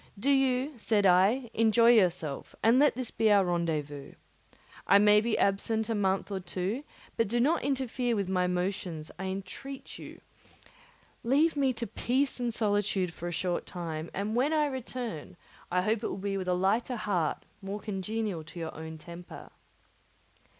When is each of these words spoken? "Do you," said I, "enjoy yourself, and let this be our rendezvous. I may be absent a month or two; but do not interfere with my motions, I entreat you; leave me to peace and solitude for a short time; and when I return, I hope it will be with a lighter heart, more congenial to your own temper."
"Do 0.19 0.31
you," 0.31 0.73
said 0.79 1.05
I, 1.05 1.51
"enjoy 1.53 1.91
yourself, 1.91 2.55
and 2.63 2.79
let 2.79 2.95
this 2.95 3.11
be 3.11 3.31
our 3.31 3.45
rendezvous. 3.45 4.13
I 4.87 4.97
may 4.97 5.21
be 5.21 5.37
absent 5.37 5.89
a 5.89 5.93
month 5.93 6.31
or 6.31 6.39
two; 6.39 6.83
but 7.17 7.27
do 7.27 7.39
not 7.39 7.63
interfere 7.63 8.15
with 8.15 8.27
my 8.27 8.47
motions, 8.47 9.11
I 9.19 9.25
entreat 9.25 9.99
you; 9.99 10.19
leave 11.23 11.55
me 11.55 11.71
to 11.73 11.85
peace 11.85 12.39
and 12.39 12.51
solitude 12.51 13.13
for 13.13 13.27
a 13.27 13.31
short 13.31 13.67
time; 13.67 14.09
and 14.11 14.35
when 14.35 14.53
I 14.53 14.65
return, 14.65 15.37
I 15.71 15.83
hope 15.83 16.01
it 16.03 16.07
will 16.07 16.17
be 16.17 16.35
with 16.39 16.47
a 16.47 16.55
lighter 16.55 16.95
heart, 16.97 17.45
more 17.61 17.79
congenial 17.79 18.43
to 18.43 18.59
your 18.59 18.75
own 18.75 18.97
temper." 18.97 19.51